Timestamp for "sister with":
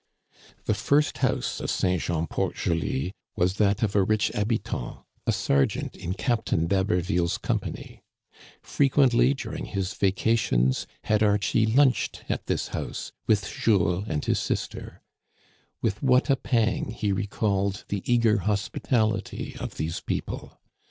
14.39-16.01